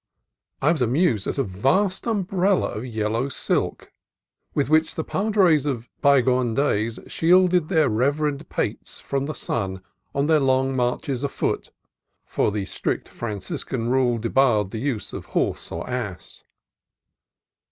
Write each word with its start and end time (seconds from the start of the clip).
I 0.63 0.71
was 0.71 0.81
amused 0.81 1.27
at 1.27 1.37
a 1.37 1.43
vast 1.43 2.07
umbrella 2.07 2.69
of 2.69 2.83
yellow 2.87 3.29
silk, 3.29 3.93
with 4.55 4.67
which 4.67 4.95
the 4.95 5.03
padres 5.03 5.67
of 5.67 5.91
bygone 6.01 6.55
days 6.55 6.97
shielded 7.05 7.67
their 7.69 7.87
reverend 7.87 8.49
pates 8.49 8.99
from 8.99 9.27
the 9.27 9.35
sun 9.35 9.83
on 10.15 10.25
their 10.25 10.39
long 10.39 10.75
marches 10.75 11.23
afoot 11.23 11.69
(for 12.25 12.51
the 12.51 12.65
strict 12.65 13.09
Franciscan 13.09 13.89
rule 13.91 14.17
debarred 14.17 14.71
the 14.71 14.79
use 14.79 15.13
of 15.13 15.27
horse 15.37 15.71
or 15.71 15.87
ass). 15.87 16.45